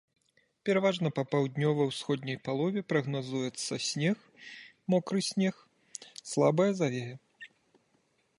Пераважна 0.67 1.09
па 1.17 1.23
паўднёва-ўсходняй 1.33 2.39
палове 2.47 2.81
прагназуецца 2.93 3.73
снег, 3.89 4.17
мокры 4.95 5.19
снег, 5.29 5.55
слабая 6.33 6.71
завея. 6.81 7.15